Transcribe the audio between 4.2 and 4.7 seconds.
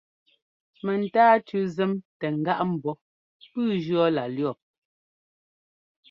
lʉ̈ɔ́p!